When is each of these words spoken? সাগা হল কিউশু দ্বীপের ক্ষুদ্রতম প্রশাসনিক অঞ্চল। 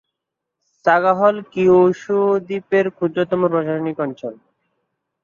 সাগা 0.85 1.13
হল 1.19 1.35
কিউশু 1.53 2.17
দ্বীপের 2.47 2.85
ক্ষুদ্রতম 2.95 3.41
প্রশাসনিক 3.51 3.97
অঞ্চল। 4.05 4.33